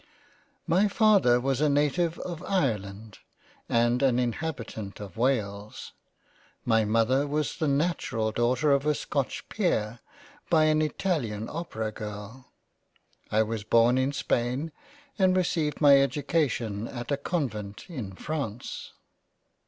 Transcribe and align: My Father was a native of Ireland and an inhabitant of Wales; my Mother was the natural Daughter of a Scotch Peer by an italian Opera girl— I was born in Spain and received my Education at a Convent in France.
My 0.65 0.87
Father 0.87 1.39
was 1.39 1.61
a 1.61 1.69
native 1.69 2.17
of 2.21 2.41
Ireland 2.45 3.19
and 3.69 4.01
an 4.01 4.17
inhabitant 4.17 4.99
of 4.99 5.15
Wales; 5.15 5.91
my 6.65 6.85
Mother 6.85 7.27
was 7.27 7.57
the 7.57 7.67
natural 7.67 8.31
Daughter 8.31 8.71
of 8.71 8.87
a 8.87 8.95
Scotch 8.95 9.47
Peer 9.47 9.99
by 10.49 10.63
an 10.65 10.81
italian 10.81 11.47
Opera 11.47 11.91
girl— 11.91 12.51
I 13.31 13.43
was 13.43 13.63
born 13.63 13.99
in 13.99 14.11
Spain 14.11 14.71
and 15.19 15.37
received 15.37 15.81
my 15.81 15.99
Education 16.01 16.87
at 16.87 17.11
a 17.11 17.15
Convent 17.17 17.85
in 17.87 18.13
France. 18.15 18.93